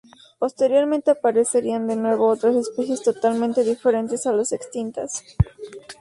Posteriormente 0.39 1.11
aparecerían 1.11 1.85
de 1.85 1.95
nuevo 1.95 2.25
otras 2.27 2.55
especies 2.55 3.03
totalmente 3.03 3.63
diferentes 3.63 4.25
a 4.25 4.33
las 4.33 4.51
extintas. 4.51 5.21